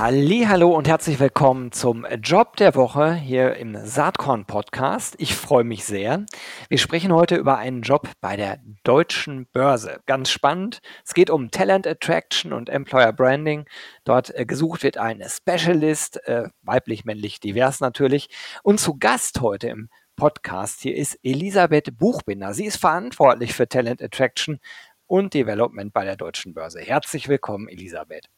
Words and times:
Hallo 0.00 0.76
und 0.76 0.86
herzlich 0.86 1.18
willkommen 1.18 1.72
zum 1.72 2.06
Job 2.22 2.54
der 2.54 2.76
Woche 2.76 3.14
hier 3.14 3.56
im 3.56 3.76
Saatkorn 3.84 4.44
Podcast. 4.44 5.16
Ich 5.18 5.34
freue 5.34 5.64
mich 5.64 5.84
sehr. 5.86 6.24
Wir 6.68 6.78
sprechen 6.78 7.12
heute 7.12 7.34
über 7.34 7.58
einen 7.58 7.82
Job 7.82 8.08
bei 8.20 8.36
der 8.36 8.60
Deutschen 8.84 9.48
Börse. 9.52 9.98
Ganz 10.06 10.30
spannend. 10.30 10.78
Es 11.04 11.14
geht 11.14 11.30
um 11.30 11.50
Talent 11.50 11.84
Attraction 11.84 12.52
und 12.52 12.68
Employer 12.68 13.12
Branding. 13.12 13.64
Dort 14.04 14.32
äh, 14.36 14.46
gesucht 14.46 14.84
wird 14.84 14.98
ein 14.98 15.20
Specialist, 15.28 16.24
äh, 16.28 16.48
weiblich, 16.62 17.04
männlich, 17.04 17.40
divers 17.40 17.80
natürlich. 17.80 18.28
Und 18.62 18.78
zu 18.78 19.00
Gast 19.00 19.40
heute 19.40 19.66
im 19.66 19.88
Podcast 20.14 20.80
hier 20.80 20.94
ist 20.94 21.18
Elisabeth 21.24 21.98
Buchbinder. 21.98 22.54
Sie 22.54 22.66
ist 22.66 22.76
verantwortlich 22.76 23.52
für 23.52 23.68
Talent 23.68 24.00
Attraction 24.00 24.60
und 25.08 25.34
Development 25.34 25.92
bei 25.92 26.04
der 26.04 26.14
Deutschen 26.14 26.54
Börse. 26.54 26.78
Herzlich 26.78 27.26
willkommen, 27.26 27.66
Elisabeth. 27.66 28.28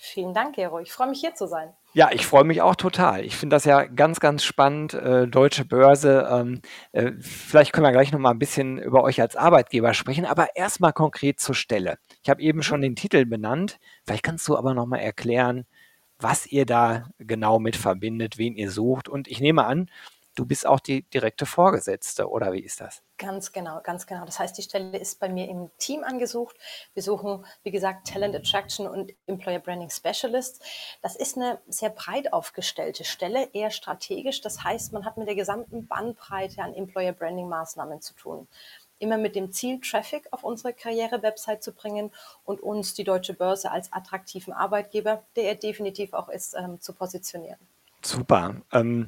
Vielen 0.00 0.32
Dank, 0.32 0.54
Gero. 0.54 0.78
Ich 0.78 0.92
freue 0.92 1.08
mich 1.08 1.18
hier 1.18 1.34
zu 1.34 1.48
sein. 1.48 1.72
Ja, 1.92 2.10
ich 2.12 2.24
freue 2.24 2.44
mich 2.44 2.62
auch 2.62 2.76
total. 2.76 3.24
Ich 3.24 3.34
finde 3.34 3.56
das 3.56 3.64
ja 3.64 3.84
ganz, 3.84 4.20
ganz 4.20 4.44
spannend. 4.44 4.94
Äh, 4.94 5.26
Deutsche 5.26 5.64
Börse. 5.64 6.28
Ähm, 6.30 6.62
äh, 6.92 7.10
vielleicht 7.18 7.72
können 7.72 7.84
wir 7.84 7.90
gleich 7.90 8.12
noch 8.12 8.20
mal 8.20 8.30
ein 8.30 8.38
bisschen 8.38 8.78
über 8.78 9.02
euch 9.02 9.20
als 9.20 9.34
Arbeitgeber 9.34 9.94
sprechen, 9.94 10.24
aber 10.24 10.54
erstmal 10.54 10.92
konkret 10.92 11.40
zur 11.40 11.56
Stelle. 11.56 11.98
Ich 12.22 12.30
habe 12.30 12.40
eben 12.40 12.62
schon 12.62 12.80
den 12.80 12.94
Titel 12.94 13.26
benannt. 13.26 13.80
Vielleicht 14.04 14.22
kannst 14.22 14.46
du 14.46 14.56
aber 14.56 14.72
noch 14.72 14.86
mal 14.86 14.98
erklären, 14.98 15.66
was 16.20 16.46
ihr 16.46 16.64
da 16.64 17.08
genau 17.18 17.58
mit 17.58 17.74
verbindet, 17.74 18.38
wen 18.38 18.54
ihr 18.54 18.70
sucht. 18.70 19.08
Und 19.08 19.26
ich 19.26 19.40
nehme 19.40 19.66
an, 19.66 19.90
du 20.38 20.46
bist 20.46 20.66
auch 20.66 20.78
die 20.78 21.02
direkte 21.02 21.46
Vorgesetzte, 21.46 22.28
oder 22.28 22.52
wie 22.52 22.60
ist 22.60 22.80
das? 22.80 23.02
Ganz 23.16 23.50
genau, 23.52 23.80
ganz 23.82 24.06
genau. 24.06 24.24
Das 24.24 24.38
heißt, 24.38 24.56
die 24.56 24.62
Stelle 24.62 24.96
ist 24.96 25.18
bei 25.18 25.28
mir 25.28 25.48
im 25.48 25.70
Team 25.78 26.04
angesucht. 26.04 26.56
Wir 26.94 27.02
suchen, 27.02 27.44
wie 27.64 27.72
gesagt, 27.72 28.06
Talent 28.06 28.36
Attraction 28.36 28.86
und 28.86 29.12
Employer 29.26 29.58
Branding 29.58 29.90
Specialist. 29.90 30.62
Das 31.02 31.16
ist 31.16 31.36
eine 31.36 31.58
sehr 31.66 31.90
breit 31.90 32.32
aufgestellte 32.32 33.04
Stelle, 33.04 33.48
eher 33.52 33.70
strategisch. 33.70 34.40
Das 34.40 34.62
heißt, 34.62 34.92
man 34.92 35.04
hat 35.04 35.16
mit 35.16 35.26
der 35.26 35.34
gesamten 35.34 35.88
Bandbreite 35.88 36.62
an 36.62 36.74
Employer 36.74 37.12
Branding 37.12 37.48
Maßnahmen 37.48 38.00
zu 38.00 38.14
tun. 38.14 38.46
Immer 39.00 39.16
mit 39.16 39.34
dem 39.34 39.52
Ziel, 39.52 39.80
Traffic 39.80 40.28
auf 40.32 40.44
unsere 40.44 40.72
Karriere-Website 40.72 41.62
zu 41.62 41.72
bringen 41.72 42.12
und 42.44 42.60
uns, 42.60 42.94
die 42.94 43.04
Deutsche 43.04 43.34
Börse, 43.34 43.70
als 43.70 43.92
attraktiven 43.92 44.52
Arbeitgeber, 44.52 45.24
der 45.34 45.44
er 45.44 45.54
definitiv 45.56 46.12
auch 46.12 46.28
ist, 46.28 46.54
ähm, 46.54 46.80
zu 46.80 46.92
positionieren. 46.92 47.58
Super. 48.02 48.56
Ähm 48.72 49.06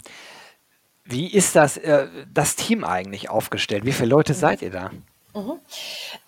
wie 1.10 1.26
ist 1.26 1.56
das, 1.56 1.76
äh, 1.76 2.08
das 2.32 2.56
Team 2.56 2.84
eigentlich 2.84 3.30
aufgestellt? 3.30 3.84
Wie 3.84 3.92
viele 3.92 4.08
Leute 4.08 4.32
mhm. 4.32 4.38
seid 4.38 4.62
ihr 4.62 4.70
da? 4.70 4.90
Mhm. 5.34 5.60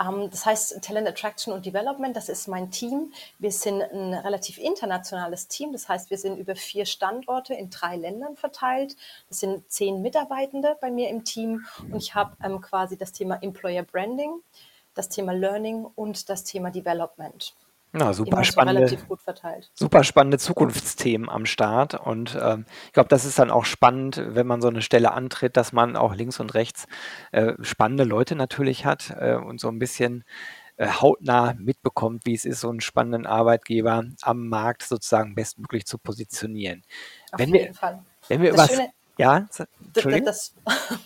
Ähm, 0.00 0.30
das 0.30 0.46
heißt 0.46 0.82
Talent 0.82 1.08
Attraction 1.08 1.52
und 1.52 1.66
Development, 1.66 2.16
das 2.16 2.28
ist 2.28 2.48
mein 2.48 2.70
Team. 2.70 3.12
Wir 3.38 3.50
sind 3.50 3.82
ein 3.82 4.14
relativ 4.14 4.58
internationales 4.58 5.48
Team. 5.48 5.72
Das 5.72 5.88
heißt, 5.88 6.10
wir 6.10 6.18
sind 6.18 6.38
über 6.38 6.54
vier 6.54 6.86
Standorte 6.86 7.54
in 7.54 7.70
drei 7.70 7.96
Ländern 7.96 8.36
verteilt. 8.36 8.96
Das 9.28 9.40
sind 9.40 9.70
zehn 9.70 10.02
Mitarbeitende 10.02 10.76
bei 10.80 10.90
mir 10.90 11.08
im 11.08 11.24
Team 11.24 11.64
und 11.90 11.96
ich 11.96 12.14
habe 12.14 12.36
ähm, 12.42 12.60
quasi 12.60 12.96
das 12.96 13.12
Thema 13.12 13.42
Employer 13.42 13.82
Branding, 13.82 14.40
das 14.94 15.08
Thema 15.08 15.32
Learning 15.32 15.86
und 15.94 16.28
das 16.28 16.44
Thema 16.44 16.70
Development. 16.70 17.54
Ja, 17.94 18.14
super 18.14 18.42
spannende, 18.42 18.98
super 19.74 20.02
spannende 20.02 20.38
Zukunftsthemen 20.38 21.28
am 21.28 21.44
Start. 21.44 21.94
Und 21.94 22.38
ähm, 22.40 22.64
ich 22.86 22.92
glaube, 22.92 23.10
das 23.10 23.26
ist 23.26 23.38
dann 23.38 23.50
auch 23.50 23.66
spannend, 23.66 24.22
wenn 24.26 24.46
man 24.46 24.62
so 24.62 24.68
eine 24.68 24.80
Stelle 24.80 25.12
antritt, 25.12 25.58
dass 25.58 25.72
man 25.72 25.96
auch 25.96 26.14
links 26.14 26.40
und 26.40 26.54
rechts 26.54 26.86
äh, 27.32 27.52
spannende 27.60 28.04
Leute 28.04 28.34
natürlich 28.34 28.86
hat 28.86 29.14
äh, 29.18 29.34
und 29.34 29.60
so 29.60 29.68
ein 29.68 29.78
bisschen 29.78 30.24
äh, 30.78 30.88
hautnah 30.88 31.54
mitbekommt, 31.58 32.24
wie 32.24 32.34
es 32.34 32.46
ist, 32.46 32.60
so 32.60 32.70
einen 32.70 32.80
spannenden 32.80 33.26
Arbeitgeber 33.26 34.04
am 34.22 34.48
Markt 34.48 34.84
sozusagen 34.84 35.34
bestmöglich 35.34 35.84
zu 35.84 35.98
positionieren. 35.98 36.82
Auf 37.30 37.40
wenn 37.40 37.54
jeden 37.54 37.66
wir, 37.68 37.74
Fall. 37.74 38.02
Wenn 38.28 38.40
wir 38.40 38.52
über 38.52 38.68
ja, 39.18 39.46
das, 39.94 40.54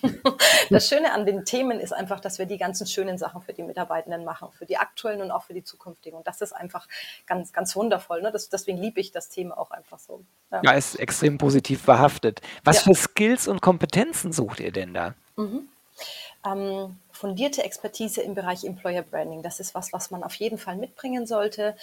das, 0.70 0.88
Schöne 0.88 1.12
an 1.12 1.26
den 1.26 1.44
Themen 1.44 1.80
ist 1.80 1.92
einfach, 1.92 2.20
dass 2.20 2.38
wir 2.38 2.46
die 2.46 2.58
ganzen 2.58 2.86
schönen 2.86 3.18
Sachen 3.18 3.42
für 3.42 3.52
die 3.52 3.62
Mitarbeitenden 3.62 4.24
machen, 4.24 4.48
für 4.52 4.64
die 4.64 4.76
aktuellen 4.76 5.20
und 5.22 5.30
auch 5.30 5.42
für 5.42 5.54
die 5.54 5.64
zukünftigen. 5.64 6.16
Und 6.16 6.26
das 6.26 6.40
ist 6.40 6.52
einfach 6.52 6.86
ganz, 7.26 7.52
ganz 7.52 7.74
wundervoll. 7.74 8.22
Ne? 8.22 8.30
Das, 8.30 8.48
deswegen 8.48 8.78
liebe 8.78 9.00
ich 9.00 9.10
das 9.10 9.28
Thema 9.28 9.58
auch 9.58 9.70
einfach 9.70 9.98
so. 9.98 10.24
Ja, 10.52 10.60
ja 10.64 10.72
ist 10.72 10.94
extrem 10.96 11.36
positiv 11.38 11.84
behaftet. 11.84 12.40
Was 12.64 12.76
ja. 12.76 12.82
für 12.82 12.94
Skills 12.94 13.48
und 13.48 13.60
Kompetenzen 13.60 14.32
sucht 14.32 14.60
ihr 14.60 14.72
denn 14.72 14.94
da? 14.94 15.14
Mhm. 15.36 15.68
Ähm, 16.46 16.98
fundierte 17.10 17.64
Expertise 17.64 18.20
im 18.22 18.34
Bereich 18.34 18.64
Employer 18.64 19.02
Branding. 19.02 19.42
Das 19.42 19.58
ist 19.58 19.74
was, 19.74 19.92
was 19.92 20.10
man 20.10 20.22
auf 20.22 20.34
jeden 20.34 20.58
Fall 20.58 20.76
mitbringen 20.76 21.26
sollte. 21.26 21.76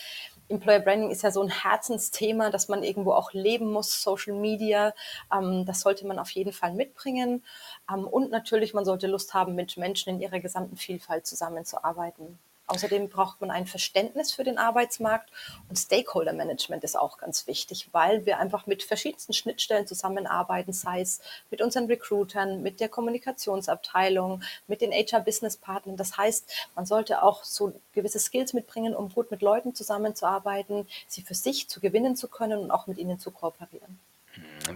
Employer 0.53 0.79
Branding 0.79 1.11
ist 1.11 1.23
ja 1.23 1.31
so 1.31 1.41
ein 1.41 1.49
Herzensthema, 1.49 2.49
dass 2.49 2.67
man 2.69 2.83
irgendwo 2.83 3.13
auch 3.13 3.33
leben 3.33 3.71
muss, 3.71 4.01
Social 4.03 4.33
Media. 4.35 4.93
Ähm, 5.33 5.65
das 5.65 5.81
sollte 5.81 6.05
man 6.07 6.19
auf 6.19 6.29
jeden 6.31 6.53
Fall 6.53 6.73
mitbringen. 6.73 7.43
Ähm, 7.91 8.07
und 8.07 8.31
natürlich, 8.31 8.73
man 8.73 8.85
sollte 8.85 9.07
Lust 9.07 9.33
haben, 9.33 9.55
mit 9.55 9.77
Menschen 9.77 10.09
in 10.11 10.21
ihrer 10.21 10.39
gesamten 10.39 10.77
Vielfalt 10.77 11.25
zusammenzuarbeiten. 11.27 12.39
Außerdem 12.73 13.07
braucht 13.07 13.39
man 13.39 13.51
ein 13.51 13.67
Verständnis 13.67 14.33
für 14.33 14.43
den 14.43 14.57
Arbeitsmarkt 14.57 15.29
und 15.69 15.77
Stakeholder 15.77 16.33
Management 16.33 16.83
ist 16.83 16.97
auch 16.97 17.19
ganz 17.19 17.45
wichtig, 17.45 17.89
weil 17.91 18.25
wir 18.25 18.39
einfach 18.39 18.65
mit 18.65 18.81
verschiedensten 18.81 19.33
Schnittstellen 19.33 19.85
zusammenarbeiten, 19.85 20.73
sei 20.73 21.01
es 21.01 21.21
mit 21.51 21.61
unseren 21.61 21.85
Recruitern, 21.85 22.63
mit 22.63 22.79
der 22.79 22.89
Kommunikationsabteilung, 22.89 24.41
mit 24.65 24.81
den 24.81 24.91
HR-Business-Partnern. 24.91 25.97
Das 25.97 26.17
heißt, 26.17 26.51
man 26.73 26.87
sollte 26.87 27.21
auch 27.21 27.43
so 27.43 27.79
gewisse 27.93 28.17
Skills 28.17 28.53
mitbringen, 28.53 28.95
um 28.95 29.09
gut 29.09 29.29
mit 29.29 29.43
Leuten 29.43 29.75
zusammenzuarbeiten, 29.75 30.87
sie 31.07 31.21
für 31.21 31.35
sich 31.35 31.67
zu 31.67 31.79
gewinnen 31.79 32.15
zu 32.15 32.27
können 32.27 32.57
und 32.57 32.71
auch 32.71 32.87
mit 32.87 32.97
ihnen 32.97 33.19
zu 33.19 33.29
kooperieren. 33.29 33.99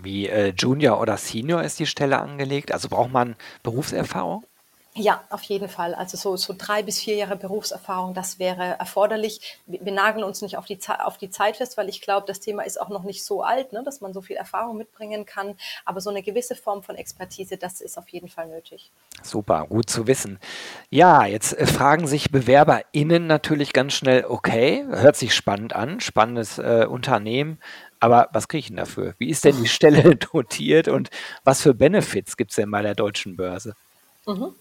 Wie 0.04 0.28
äh, 0.30 0.54
Junior 0.56 1.02
oder 1.02 1.18
Senior 1.18 1.64
ist 1.64 1.80
die 1.80 1.88
Stelle 1.88 2.20
angelegt? 2.20 2.72
Also 2.72 2.90
braucht 2.90 3.12
man 3.12 3.36
Berufserfahrung? 3.64 4.46
Ja, 5.00 5.24
auf 5.30 5.44
jeden 5.44 5.70
Fall. 5.70 5.94
Also 5.94 6.18
so, 6.18 6.36
so 6.38 6.56
drei 6.58 6.82
bis 6.82 7.00
vier 7.00 7.16
Jahre 7.16 7.36
Berufserfahrung, 7.36 8.16
das 8.16 8.40
wäre 8.40 8.78
erforderlich. 8.80 9.60
Wir, 9.68 9.86
wir 9.86 9.92
nageln 9.92 10.24
uns 10.24 10.42
nicht 10.42 10.58
auf 10.58 10.66
die, 10.66 10.80
auf 11.04 11.20
die 11.20 11.30
Zeit 11.30 11.58
fest, 11.58 11.78
weil 11.78 11.88
ich 11.88 12.02
glaube, 12.02 12.26
das 12.26 12.40
Thema 12.40 12.64
ist 12.64 12.82
auch 12.82 12.90
noch 12.90 13.04
nicht 13.04 13.24
so 13.24 13.44
alt, 13.44 13.74
ne, 13.74 13.84
dass 13.86 14.02
man 14.02 14.12
so 14.12 14.22
viel 14.22 14.38
Erfahrung 14.38 14.76
mitbringen 14.76 15.28
kann. 15.28 15.56
Aber 15.86 16.02
so 16.02 16.10
eine 16.10 16.24
gewisse 16.24 16.56
Form 16.56 16.82
von 16.82 16.96
Expertise, 16.96 17.58
das 17.58 17.80
ist 17.80 18.00
auf 18.00 18.10
jeden 18.10 18.28
Fall 18.28 18.48
nötig. 18.48 18.92
Super, 19.22 19.68
gut 19.70 19.88
zu 19.88 20.08
wissen. 20.08 20.40
Ja, 20.90 21.26
jetzt 21.26 21.54
äh, 21.54 21.68
fragen 21.68 22.08
sich 22.08 22.32
BewerberInnen 22.32 23.28
natürlich 23.28 23.74
ganz 23.74 23.94
schnell, 23.94 24.26
okay, 24.26 24.84
hört 24.90 25.16
sich 25.16 25.36
spannend 25.36 25.76
an, 25.76 26.00
spannendes 26.00 26.58
äh, 26.58 26.88
Unternehmen. 26.90 27.60
Aber 28.00 28.30
was 28.32 28.48
kriege 28.48 28.60
ich 28.60 28.68
denn 28.68 28.78
dafür? 28.78 29.14
Wie 29.20 29.30
ist 29.30 29.44
denn 29.44 29.62
die 29.62 29.68
Stelle 29.68 30.16
dotiert 30.32 30.88
und 30.88 31.12
was 31.44 31.62
für 31.62 31.76
Benefits 31.76 32.36
gibt 32.36 32.50
es 32.50 32.56
denn 32.56 32.72
bei 32.72 32.82
der 32.82 32.96
deutschen 32.96 33.38
Börse? 33.38 33.76
Mhm. 34.28 34.56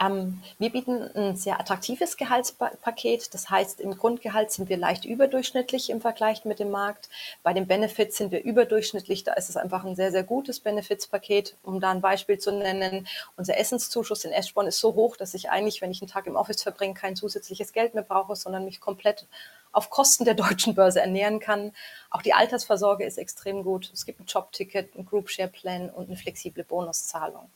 Ähm, 0.00 0.42
wir 0.58 0.70
bieten 0.70 1.10
ein 1.14 1.36
sehr 1.36 1.60
attraktives 1.60 2.16
Gehaltspaket. 2.16 3.34
Das 3.34 3.50
heißt, 3.50 3.80
im 3.80 3.96
Grundgehalt 3.96 4.50
sind 4.50 4.68
wir 4.70 4.78
leicht 4.78 5.04
überdurchschnittlich 5.04 5.90
im 5.90 6.00
Vergleich 6.00 6.44
mit 6.46 6.58
dem 6.58 6.70
Markt. 6.70 7.10
Bei 7.42 7.52
den 7.52 7.66
Benefits 7.66 8.16
sind 8.16 8.32
wir 8.32 8.42
überdurchschnittlich. 8.42 9.24
Da 9.24 9.34
ist 9.34 9.50
es 9.50 9.56
einfach 9.58 9.84
ein 9.84 9.96
sehr, 9.96 10.10
sehr 10.10 10.24
gutes 10.24 10.60
Benefitspaket. 10.60 11.56
Um 11.62 11.80
da 11.80 11.90
ein 11.90 12.00
Beispiel 12.00 12.38
zu 12.38 12.50
nennen, 12.50 13.06
unser 13.36 13.58
Essenszuschuss 13.58 14.24
in 14.24 14.32
Eschborn 14.32 14.66
ist 14.66 14.78
so 14.78 14.94
hoch, 14.94 15.16
dass 15.16 15.34
ich 15.34 15.50
eigentlich, 15.50 15.82
wenn 15.82 15.90
ich 15.90 16.00
einen 16.00 16.10
Tag 16.10 16.26
im 16.26 16.36
Office 16.36 16.62
verbringe, 16.62 16.94
kein 16.94 17.14
zusätzliches 17.14 17.72
Geld 17.72 17.94
mehr 17.94 18.02
brauche, 18.02 18.36
sondern 18.36 18.64
mich 18.64 18.80
komplett 18.80 19.26
auf 19.72 19.90
Kosten 19.90 20.24
der 20.24 20.34
deutschen 20.46 20.74
Börse 20.74 21.00
ernähren 21.00 21.40
kann. 21.40 21.72
Auch 22.08 22.22
die 22.22 22.32
Altersvorsorge 22.32 23.04
ist 23.04 23.18
extrem 23.18 23.64
gut. 23.64 23.90
Es 23.92 24.06
gibt 24.06 24.20
ein 24.20 24.26
Jobticket, 24.26 24.96
ein 24.96 25.04
Group 25.04 25.28
Share 25.28 25.48
Plan 25.48 25.90
und 25.90 26.08
eine 26.08 26.16
flexible 26.16 26.64
Bonuszahlung. 26.64 27.50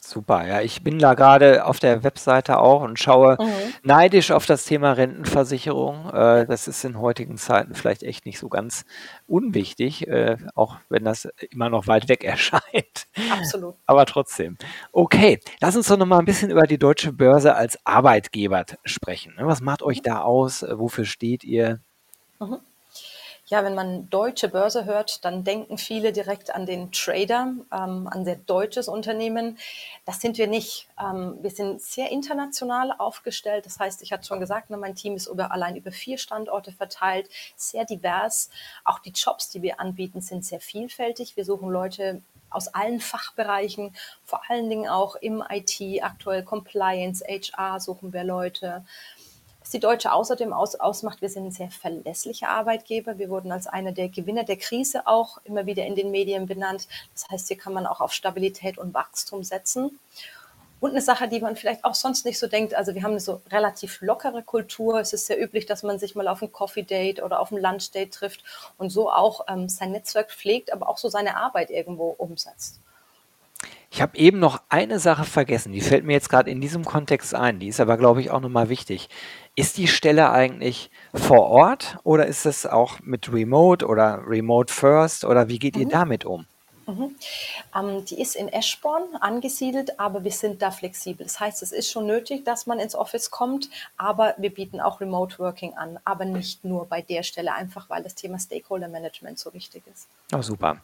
Super, 0.00 0.46
ja, 0.46 0.60
ich 0.60 0.82
bin 0.84 0.98
da 1.00 1.14
gerade 1.14 1.64
auf 1.66 1.80
der 1.80 2.02
Webseite 2.04 2.60
auch 2.60 2.82
und 2.82 2.98
schaue 3.00 3.36
Mhm. 3.40 3.74
neidisch 3.82 4.30
auf 4.30 4.46
das 4.46 4.64
Thema 4.64 4.92
Rentenversicherung. 4.92 6.08
Äh, 6.10 6.46
das 6.46 6.68
ist 6.68 6.84
in 6.84 6.98
heutigen 7.00 7.36
Zeiten 7.36 7.74
vielleicht 7.74 8.04
echt 8.04 8.24
nicht 8.24 8.38
so 8.38 8.48
ganz 8.48 8.84
unwichtig, 9.26 10.06
äh, 10.06 10.36
auch 10.54 10.76
wenn 10.88 11.04
das 11.04 11.28
immer 11.50 11.68
noch 11.68 11.88
weit 11.88 12.08
weg 12.08 12.22
erscheint. 12.24 13.06
Absolut. 13.30 13.74
Aber 13.86 14.06
trotzdem. 14.06 14.56
Okay, 14.92 15.40
lass 15.60 15.76
uns 15.76 15.88
doch 15.88 15.98
noch 15.98 16.06
mal 16.06 16.20
ein 16.20 16.24
bisschen 16.24 16.50
über 16.50 16.66
die 16.66 16.78
Deutsche 16.78 17.12
Börse 17.12 17.54
als 17.56 17.78
Arbeitgeber 17.84 18.64
sprechen. 18.84 19.34
Ne? 19.36 19.46
Was 19.46 19.60
macht 19.60 19.82
euch 19.82 20.00
da 20.00 20.20
aus? 20.22 20.64
Wofür 20.70 21.04
steht 21.04 21.42
ihr? 21.44 21.80
Mhm. 22.38 22.58
Ja, 23.50 23.64
wenn 23.64 23.74
man 23.74 24.10
deutsche 24.10 24.48
Börse 24.50 24.84
hört, 24.84 25.24
dann 25.24 25.42
denken 25.42 25.78
viele 25.78 26.12
direkt 26.12 26.54
an 26.54 26.66
den 26.66 26.92
Trader, 26.92 27.54
ähm, 27.72 28.06
an 28.06 28.26
sehr 28.26 28.36
deutsches 28.36 28.88
Unternehmen. 28.88 29.56
Das 30.04 30.20
sind 30.20 30.36
wir 30.36 30.46
nicht. 30.46 30.86
Ähm, 31.00 31.38
wir 31.40 31.48
sind 31.48 31.80
sehr 31.80 32.10
international 32.10 32.92
aufgestellt. 32.98 33.64
Das 33.64 33.80
heißt, 33.80 34.02
ich 34.02 34.12
hatte 34.12 34.26
schon 34.26 34.40
gesagt, 34.40 34.68
ne, 34.68 34.76
mein 34.76 34.94
Team 34.94 35.16
ist 35.16 35.28
über, 35.28 35.50
allein 35.50 35.76
über 35.76 35.90
vier 35.92 36.18
Standorte 36.18 36.72
verteilt, 36.72 37.30
sehr 37.56 37.86
divers. 37.86 38.50
Auch 38.84 38.98
die 38.98 39.12
Jobs, 39.12 39.48
die 39.48 39.62
wir 39.62 39.80
anbieten, 39.80 40.20
sind 40.20 40.44
sehr 40.44 40.60
vielfältig. 40.60 41.38
Wir 41.38 41.46
suchen 41.46 41.70
Leute 41.70 42.20
aus 42.50 42.68
allen 42.68 43.00
Fachbereichen, 43.00 43.94
vor 44.24 44.42
allen 44.48 44.68
Dingen 44.68 44.88
auch 44.88 45.16
im 45.16 45.42
IT, 45.48 45.80
aktuell 46.02 46.42
Compliance, 46.42 47.24
HR 47.26 47.80
suchen 47.80 48.12
wir 48.12 48.24
Leute. 48.24 48.84
Was 49.68 49.72
die 49.72 49.80
Deutsche 49.80 50.12
außerdem 50.14 50.54
aus, 50.54 50.76
ausmacht, 50.76 51.20
wir 51.20 51.28
sind 51.28 51.44
ein 51.44 51.52
sehr 51.52 51.70
verlässlicher 51.70 52.48
Arbeitgeber. 52.48 53.18
Wir 53.18 53.28
wurden 53.28 53.52
als 53.52 53.66
einer 53.66 53.92
der 53.92 54.08
Gewinner 54.08 54.44
der 54.44 54.56
Krise 54.56 55.06
auch 55.06 55.42
immer 55.44 55.66
wieder 55.66 55.84
in 55.84 55.94
den 55.94 56.10
Medien 56.10 56.46
benannt. 56.46 56.88
Das 57.12 57.28
heißt, 57.30 57.48
hier 57.48 57.58
kann 57.58 57.74
man 57.74 57.86
auch 57.86 58.00
auf 58.00 58.14
Stabilität 58.14 58.78
und 58.78 58.94
Wachstum 58.94 59.44
setzen. 59.44 59.98
Und 60.80 60.92
eine 60.92 61.02
Sache, 61.02 61.28
die 61.28 61.40
man 61.40 61.54
vielleicht 61.54 61.84
auch 61.84 61.94
sonst 61.94 62.24
nicht 62.24 62.38
so 62.38 62.46
denkt, 62.46 62.74
also 62.74 62.94
wir 62.94 63.02
haben 63.02 63.10
eine 63.10 63.20
so 63.20 63.42
relativ 63.50 64.00
lockere 64.00 64.42
Kultur. 64.42 65.00
Es 65.00 65.12
ist 65.12 65.26
sehr 65.26 65.38
üblich, 65.38 65.66
dass 65.66 65.82
man 65.82 65.98
sich 65.98 66.14
mal 66.14 66.28
auf 66.28 66.40
ein 66.40 66.50
Coffee-Date 66.50 67.22
oder 67.22 67.38
auf 67.38 67.50
ein 67.50 67.60
Lunch-Date 67.60 68.14
trifft 68.14 68.44
und 68.78 68.88
so 68.88 69.12
auch 69.12 69.48
ähm, 69.48 69.68
sein 69.68 69.92
Netzwerk 69.92 70.30
pflegt, 70.30 70.72
aber 70.72 70.88
auch 70.88 70.96
so 70.96 71.10
seine 71.10 71.36
Arbeit 71.36 71.68
irgendwo 71.68 72.08
umsetzt. 72.08 72.80
Ich 73.90 74.02
habe 74.02 74.18
eben 74.18 74.38
noch 74.38 74.60
eine 74.68 74.98
Sache 74.98 75.24
vergessen, 75.24 75.72
die 75.72 75.80
fällt 75.80 76.04
mir 76.04 76.12
jetzt 76.12 76.28
gerade 76.28 76.50
in 76.50 76.60
diesem 76.60 76.84
Kontext 76.84 77.34
ein, 77.34 77.58
die 77.58 77.68
ist 77.68 77.80
aber, 77.80 77.96
glaube 77.96 78.20
ich, 78.20 78.30
auch 78.30 78.40
nochmal 78.40 78.68
wichtig. 78.68 79.08
Ist 79.56 79.78
die 79.78 79.88
Stelle 79.88 80.30
eigentlich 80.30 80.90
vor 81.14 81.46
Ort 81.46 81.98
oder 82.04 82.26
ist 82.26 82.44
es 82.44 82.66
auch 82.66 83.00
mit 83.00 83.32
Remote 83.32 83.86
oder 83.86 84.22
Remote 84.26 84.72
First 84.72 85.24
oder 85.24 85.48
wie 85.48 85.58
geht 85.58 85.76
ihr 85.76 85.86
mhm. 85.86 85.90
damit 85.90 86.24
um? 86.26 86.46
Mhm. 86.88 87.14
Ähm, 87.76 88.04
die 88.06 88.20
ist 88.20 88.34
in 88.34 88.48
Eschborn 88.48 89.02
angesiedelt, 89.20 90.00
aber 90.00 90.24
wir 90.24 90.30
sind 90.30 90.62
da 90.62 90.70
flexibel. 90.70 91.26
Das 91.26 91.38
heißt, 91.38 91.62
es 91.62 91.70
ist 91.70 91.90
schon 91.90 92.06
nötig, 92.06 92.44
dass 92.44 92.66
man 92.66 92.80
ins 92.80 92.94
Office 92.94 93.30
kommt, 93.30 93.68
aber 93.98 94.34
wir 94.38 94.52
bieten 94.52 94.80
auch 94.80 95.00
Remote 95.00 95.38
Working 95.38 95.74
an, 95.74 95.98
aber 96.04 96.24
nicht 96.24 96.64
nur 96.64 96.86
bei 96.86 97.02
der 97.02 97.22
Stelle, 97.22 97.52
einfach 97.52 97.90
weil 97.90 98.02
das 98.02 98.14
Thema 98.14 98.38
Stakeholder 98.38 98.88
Management 98.88 99.38
so 99.38 99.52
wichtig 99.52 99.82
ist. 99.92 100.08
Oh, 100.34 100.40
super. 100.40 100.78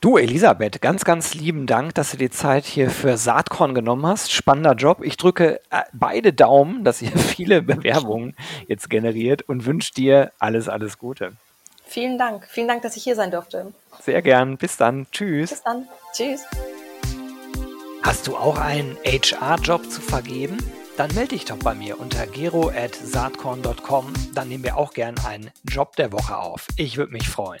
Du, 0.00 0.18
Elisabeth, 0.18 0.80
ganz, 0.80 1.04
ganz 1.04 1.34
lieben 1.34 1.66
Dank, 1.66 1.94
dass 1.94 2.12
du 2.12 2.16
die 2.16 2.30
Zeit 2.30 2.64
hier 2.64 2.90
für 2.90 3.16
Saatkorn 3.16 3.74
genommen 3.74 4.06
hast. 4.06 4.30
Spannender 4.32 4.74
Job. 4.74 5.02
Ich 5.02 5.16
drücke 5.16 5.60
äh, 5.70 5.82
beide 5.92 6.32
Daumen, 6.32 6.84
dass 6.84 7.02
ihr 7.02 7.10
viele 7.16 7.60
Bewerbungen 7.62 8.36
jetzt 8.68 8.88
generiert 8.88 9.42
und 9.42 9.66
wünsche 9.66 9.94
dir 9.94 10.32
alles, 10.38 10.68
alles 10.68 10.98
Gute. 10.98 11.32
Vielen 11.94 12.18
Dank. 12.18 12.44
Vielen 12.48 12.66
Dank, 12.66 12.82
dass 12.82 12.96
ich 12.96 13.04
hier 13.04 13.14
sein 13.14 13.30
durfte. 13.30 13.72
Sehr 14.00 14.20
gern. 14.20 14.56
Bis 14.56 14.76
dann. 14.76 15.06
Tschüss. 15.12 15.50
Bis 15.50 15.62
dann. 15.62 15.86
Tschüss. 16.12 16.44
Hast 18.02 18.26
du 18.26 18.36
auch 18.36 18.58
einen 18.58 18.96
HR-Job 19.04 19.88
zu 19.88 20.00
vergeben? 20.00 20.58
Dann 20.96 21.14
melde 21.14 21.36
dich 21.36 21.44
doch 21.44 21.58
bei 21.58 21.72
mir 21.72 22.00
unter 22.00 22.26
gero.saatkorn.com. 22.26 24.12
Dann 24.34 24.48
nehmen 24.48 24.64
wir 24.64 24.76
auch 24.76 24.92
gern 24.92 25.14
einen 25.24 25.52
Job 25.62 25.94
der 25.94 26.10
Woche 26.10 26.36
auf. 26.36 26.66
Ich 26.76 26.96
würde 26.96 27.12
mich 27.12 27.28
freuen. 27.28 27.60